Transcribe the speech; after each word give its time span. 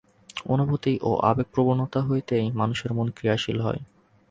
অনুভূতি 0.45 0.93
ও 1.01 1.11
আবেগপ্রবণতা 1.29 1.99
হইতেই 2.01 2.45
মানুষের 2.51 2.91
মন 2.93 3.07
ক্রিয়াশীল 3.09 3.57
হয়। 3.61 3.81